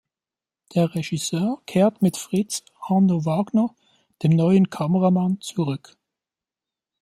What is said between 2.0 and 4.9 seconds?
mit Fritz Arno Wagner, dem neuen